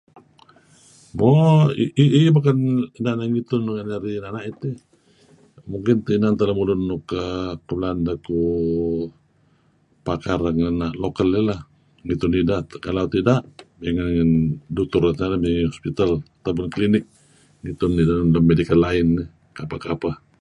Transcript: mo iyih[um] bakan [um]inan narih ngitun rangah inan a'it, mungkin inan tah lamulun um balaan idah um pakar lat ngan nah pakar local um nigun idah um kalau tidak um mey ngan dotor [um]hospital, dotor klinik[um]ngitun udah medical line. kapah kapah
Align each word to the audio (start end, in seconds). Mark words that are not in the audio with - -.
mo 1.17 1.29
iyih[um] 2.01 2.33
bakan 2.37 2.57
[um]inan 2.67 3.15
narih 3.17 3.31
ngitun 3.33 3.63
rangah 3.77 4.01
inan 4.17 4.35
a'it, 4.39 4.59
mungkin 5.71 5.97
inan 6.17 6.33
tah 6.37 6.45
lamulun 6.49 6.81
um 6.95 7.01
balaan 7.67 7.97
idah 8.01 8.17
um 8.35 9.09
pakar 10.05 10.39
lat 10.45 10.55
ngan 10.57 10.75
nah 10.81 10.91
pakar 10.91 11.01
local 11.03 11.29
um 11.41 11.61
nigun 12.05 12.33
idah 12.41 12.59
um 12.63 12.79
kalau 12.85 13.05
tidak 13.13 13.39
um 13.43 13.49
mey 13.79 13.91
ngan 13.95 14.29
dotor 14.75 15.03
[um]hospital, 15.07 16.09
dotor 16.43 16.65
klinik[um]ngitun 16.75 17.91
udah 18.31 18.43
medical 18.49 18.79
line. 18.85 19.11
kapah 19.57 19.79
kapah 19.85 20.15